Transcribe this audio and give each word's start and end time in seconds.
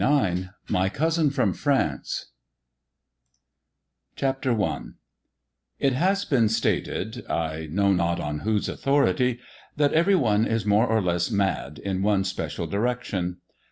r^^>y 0.01 0.49
MY 0.67 0.89
COUSIN 0.89 1.29
FEOM 1.29 1.53
FEANCE 1.53 2.31
CHAPTER 4.15 4.59
I 4.59 4.79
IT 5.77 5.93
has 5.93 6.25
been 6.25 6.49
stated— 6.49 7.23
^I 7.29 7.69
know 7.69 7.93
not 7.93 8.19
on 8.19 8.39
whose 8.39 8.67
authority— 8.67 9.37
that 9.77 9.93
every 9.93 10.15
one 10.15 10.47
is 10.47 10.65
more 10.65 10.87
or 10.87 11.03
less 11.03 11.29
mad 11.29 11.77
in 11.77 12.01
one 12.01 12.23
special 12.23 12.65
direction. 12.65 13.41